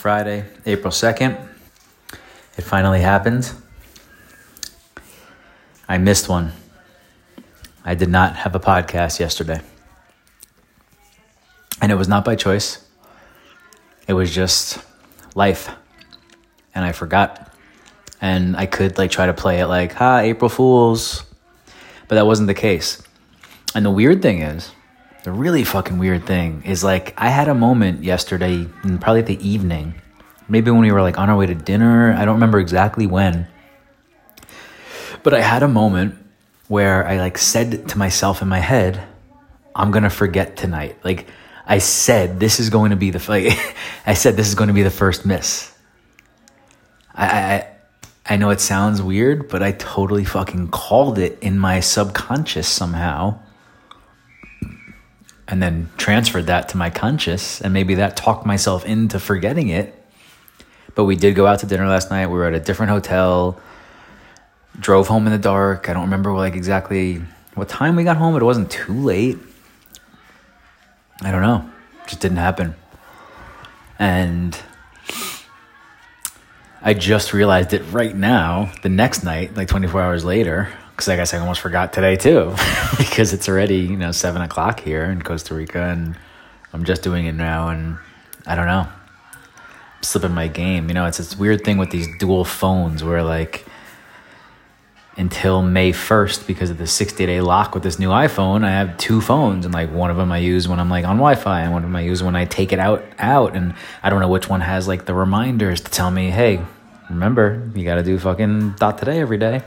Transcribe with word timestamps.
Friday, 0.00 0.46
April 0.64 0.90
2nd. 0.90 1.38
It 2.56 2.62
finally 2.62 3.00
happened. 3.00 3.52
I 5.86 5.98
missed 5.98 6.26
one. 6.26 6.52
I 7.84 7.94
did 7.94 8.08
not 8.08 8.34
have 8.36 8.54
a 8.54 8.60
podcast 8.60 9.20
yesterday. 9.20 9.60
And 11.82 11.92
it 11.92 11.96
was 11.96 12.08
not 12.08 12.24
by 12.24 12.34
choice, 12.34 12.82
it 14.08 14.14
was 14.14 14.34
just 14.34 14.78
life. 15.34 15.68
And 16.74 16.82
I 16.82 16.92
forgot. 16.92 17.54
And 18.22 18.56
I 18.56 18.64
could 18.64 18.96
like 18.96 19.10
try 19.10 19.26
to 19.26 19.34
play 19.34 19.60
it 19.60 19.66
like, 19.66 19.92
ha, 19.92 20.20
April 20.20 20.48
Fools. 20.48 21.24
But 22.08 22.14
that 22.14 22.24
wasn't 22.24 22.46
the 22.46 22.54
case. 22.54 23.02
And 23.74 23.84
the 23.84 23.90
weird 23.90 24.22
thing 24.22 24.40
is, 24.40 24.70
the 25.22 25.32
really 25.32 25.64
fucking 25.64 25.98
weird 25.98 26.26
thing 26.26 26.62
is 26.64 26.82
like 26.82 27.14
I 27.16 27.28
had 27.28 27.48
a 27.48 27.54
moment 27.54 28.04
yesterday, 28.04 28.66
probably 29.00 29.22
the 29.22 29.46
evening, 29.46 29.94
maybe 30.48 30.70
when 30.70 30.80
we 30.80 30.92
were 30.92 31.02
like 31.02 31.18
on 31.18 31.28
our 31.28 31.36
way 31.36 31.46
to 31.46 31.54
dinner. 31.54 32.12
I 32.12 32.24
don't 32.24 32.34
remember 32.34 32.58
exactly 32.58 33.06
when, 33.06 33.46
but 35.22 35.34
I 35.34 35.40
had 35.40 35.62
a 35.62 35.68
moment 35.68 36.16
where 36.68 37.06
I 37.06 37.18
like 37.18 37.36
said 37.36 37.88
to 37.88 37.98
myself 37.98 38.40
in 38.40 38.48
my 38.48 38.60
head, 38.60 39.02
"I'm 39.74 39.90
gonna 39.90 40.10
forget 40.10 40.56
tonight." 40.56 40.96
Like 41.04 41.26
I 41.66 41.78
said, 41.78 42.40
this 42.40 42.58
is 42.58 42.70
going 42.70 42.90
to 42.90 42.96
be 42.96 43.10
the 43.10 43.22
like, 43.28 43.58
I 44.06 44.14
said 44.14 44.36
this 44.36 44.48
is 44.48 44.54
going 44.54 44.68
to 44.68 44.74
be 44.74 44.82
the 44.82 44.90
first 44.90 45.26
miss. 45.26 45.70
I, 47.14 47.26
I 47.26 47.66
I 48.26 48.36
know 48.36 48.50
it 48.50 48.60
sounds 48.60 49.02
weird, 49.02 49.48
but 49.48 49.62
I 49.62 49.72
totally 49.72 50.24
fucking 50.24 50.68
called 50.68 51.18
it 51.18 51.38
in 51.42 51.58
my 51.58 51.80
subconscious 51.80 52.68
somehow 52.68 53.40
and 55.50 55.60
then 55.60 55.90
transferred 55.96 56.46
that 56.46 56.68
to 56.70 56.76
my 56.76 56.90
conscious 56.90 57.60
and 57.60 57.74
maybe 57.74 57.96
that 57.96 58.16
talked 58.16 58.46
myself 58.46 58.84
into 58.84 59.18
forgetting 59.18 59.68
it. 59.68 59.94
But 60.94 61.04
we 61.04 61.16
did 61.16 61.34
go 61.34 61.46
out 61.46 61.58
to 61.60 61.66
dinner 61.66 61.88
last 61.88 62.10
night. 62.10 62.28
We 62.28 62.34
were 62.34 62.46
at 62.46 62.54
a 62.54 62.60
different 62.60 62.90
hotel. 62.90 63.60
Drove 64.78 65.08
home 65.08 65.26
in 65.26 65.32
the 65.32 65.38
dark. 65.38 65.88
I 65.88 65.92
don't 65.92 66.04
remember 66.04 66.32
like 66.32 66.54
exactly 66.54 67.20
what 67.54 67.68
time 67.68 67.96
we 67.96 68.04
got 68.04 68.16
home 68.16 68.36
it 68.36 68.42
wasn't 68.42 68.70
too 68.70 68.94
late. 68.94 69.38
I 71.22 71.32
don't 71.32 71.42
know. 71.42 71.68
It 72.04 72.08
just 72.08 72.20
didn't 72.20 72.38
happen. 72.38 72.74
And 73.98 74.56
i 76.82 76.94
just 76.94 77.34
realized 77.34 77.74
it 77.74 77.82
right 77.92 78.16
now 78.16 78.72
the 78.82 78.88
next 78.88 79.22
night 79.22 79.54
like 79.54 79.68
24 79.68 80.00
hours 80.00 80.24
later 80.24 80.72
because 81.00 81.08
I 81.08 81.16
guess 81.16 81.32
I 81.32 81.38
almost 81.38 81.62
forgot 81.62 81.94
today 81.94 82.14
too, 82.14 82.54
because 82.98 83.32
it's 83.32 83.48
already 83.48 83.78
you 83.78 83.96
know 83.96 84.12
seven 84.12 84.42
o'clock 84.42 84.80
here 84.80 85.04
in 85.04 85.22
Costa 85.22 85.54
Rica, 85.54 85.80
and 85.80 86.14
I'm 86.74 86.84
just 86.84 87.02
doing 87.02 87.24
it 87.24 87.32
now, 87.32 87.70
and 87.70 87.96
I 88.46 88.54
don't 88.54 88.66
know, 88.66 88.86
I'm 88.86 90.02
slipping 90.02 90.32
my 90.32 90.46
game. 90.46 90.88
You 90.88 90.94
know, 90.94 91.06
it's 91.06 91.16
this 91.16 91.34
weird 91.34 91.64
thing 91.64 91.78
with 91.78 91.88
these 91.88 92.06
dual 92.18 92.44
phones 92.44 93.02
where 93.02 93.22
like 93.22 93.64
until 95.16 95.62
May 95.62 95.92
first, 95.92 96.46
because 96.46 96.68
of 96.68 96.76
the 96.76 96.86
sixty 96.86 97.24
day 97.24 97.40
lock 97.40 97.72
with 97.72 97.82
this 97.82 97.98
new 97.98 98.10
iPhone, 98.10 98.62
I 98.62 98.68
have 98.68 98.98
two 98.98 99.22
phones, 99.22 99.64
and 99.64 99.72
like 99.72 99.90
one 99.90 100.10
of 100.10 100.18
them 100.18 100.30
I 100.30 100.36
use 100.36 100.68
when 100.68 100.78
I'm 100.78 100.90
like 100.90 101.06
on 101.06 101.16
Wi-Fi, 101.16 101.62
and 101.62 101.72
one 101.72 101.82
of 101.82 101.88
them 101.88 101.96
I 101.96 102.02
use 102.02 102.22
when 102.22 102.36
I 102.36 102.44
take 102.44 102.74
it 102.74 102.78
out 102.78 103.02
out, 103.18 103.56
and 103.56 103.72
I 104.02 104.10
don't 104.10 104.20
know 104.20 104.28
which 104.28 104.50
one 104.50 104.60
has 104.60 104.86
like 104.86 105.06
the 105.06 105.14
reminders 105.14 105.80
to 105.80 105.90
tell 105.90 106.10
me, 106.10 106.28
hey, 106.28 106.62
remember 107.08 107.72
you 107.74 107.84
got 107.84 107.94
to 107.94 108.02
do 108.02 108.18
fucking 108.18 108.72
dot 108.72 108.98
today 108.98 109.18
every 109.18 109.38
day. 109.38 109.62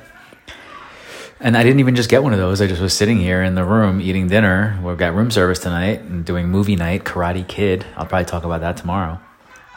And 1.44 1.58
I 1.58 1.64
didn't 1.64 1.82
even 1.82 1.96
just 1.98 2.10
get 2.10 2.24
one 2.24 2.32
of 2.32 2.40
those. 2.40 2.62
I 2.62 2.68
just 2.68 2.82
was 2.82 2.94
sitting 2.94 3.18
here 3.18 3.44
in 3.44 3.54
the 3.54 3.66
room 3.66 4.00
eating 4.00 4.30
dinner. 4.30 4.80
We've 4.82 4.98
got 4.98 5.14
room 5.14 5.30
service 5.30 5.60
tonight 5.60 6.00
and 6.00 6.24
doing 6.24 6.48
movie 6.48 6.78
night, 6.78 7.04
Karate 7.04 7.46
Kid. 7.46 7.86
I'll 7.98 8.06
probably 8.06 8.24
talk 8.24 8.46
about 8.46 8.62
that 8.62 8.78
tomorrow. 8.78 9.20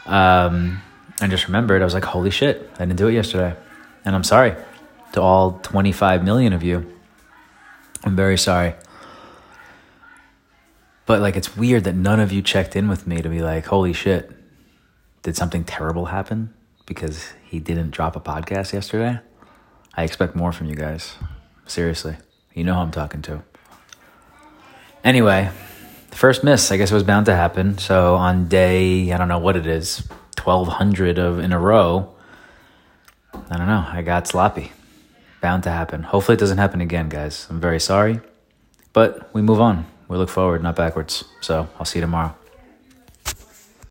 Um, 0.05 0.81
I 1.19 1.27
just 1.27 1.47
remembered, 1.47 1.81
I 1.81 1.83
was 1.83 1.93
like, 1.93 2.05
holy 2.05 2.29
shit, 2.29 2.71
I 2.75 2.85
didn't 2.85 2.95
do 2.95 3.09
it 3.09 3.15
yesterday. 3.15 3.53
And 4.05 4.15
I'm 4.15 4.23
sorry 4.23 4.55
to 5.11 5.21
all 5.21 5.59
25 5.59 6.23
million 6.23 6.53
of 6.53 6.63
you. 6.63 6.89
I'm 8.05 8.15
very 8.15 8.37
sorry. 8.37 8.73
But 11.05 11.19
like, 11.19 11.35
it's 11.35 11.57
weird 11.57 11.83
that 11.83 11.95
none 11.95 12.21
of 12.21 12.31
you 12.31 12.41
checked 12.41 12.77
in 12.77 12.87
with 12.87 13.05
me 13.05 13.21
to 13.21 13.27
be 13.27 13.41
like, 13.41 13.65
holy 13.65 13.91
shit, 13.91 14.31
did 15.21 15.35
something 15.35 15.65
terrible 15.65 16.05
happen 16.05 16.53
because 16.85 17.33
he 17.43 17.59
didn't 17.59 17.89
drop 17.89 18.15
a 18.15 18.21
podcast 18.21 18.71
yesterday? 18.71 19.19
I 19.95 20.05
expect 20.05 20.33
more 20.33 20.53
from 20.53 20.67
you 20.67 20.75
guys. 20.75 21.15
Seriously. 21.67 22.17
You 22.53 22.63
know 22.63 22.73
who 22.73 22.79
I'm 22.79 22.91
talking 22.91 23.21
to. 23.23 23.43
Anyway, 25.03 25.49
the 26.09 26.15
first 26.15 26.43
miss, 26.43 26.71
I 26.71 26.77
guess 26.77 26.91
it 26.91 26.93
was 26.93 27.03
bound 27.03 27.27
to 27.27 27.35
happen. 27.35 27.77
So 27.77 28.15
on 28.15 28.47
day, 28.47 29.11
I 29.11 29.17
don't 29.17 29.27
know 29.27 29.39
what 29.39 29.55
it 29.55 29.67
is, 29.67 30.07
1200 30.43 31.19
of 31.19 31.39
in 31.39 31.53
a 31.53 31.59
row, 31.59 32.13
I 33.33 33.57
don't 33.57 33.67
know, 33.67 33.85
I 33.87 34.01
got 34.01 34.27
sloppy. 34.27 34.71
Bound 35.41 35.63
to 35.63 35.69
happen. 35.69 36.03
Hopefully 36.03 36.33
it 36.33 36.39
doesn't 36.39 36.57
happen 36.57 36.81
again, 36.81 37.09
guys. 37.09 37.45
I'm 37.49 37.61
very 37.61 37.79
sorry. 37.79 38.21
But 38.93 39.33
we 39.33 39.41
move 39.41 39.61
on. 39.61 39.85
We 40.07 40.17
look 40.17 40.29
forward, 40.29 40.63
not 40.63 40.75
backwards. 40.75 41.25
So 41.41 41.69
I'll 41.77 41.85
see 41.85 41.99
you 41.99 42.01
tomorrow. 42.01 42.35